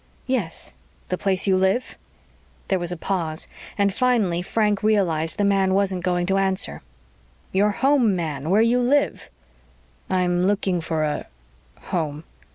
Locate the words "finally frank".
3.93-4.81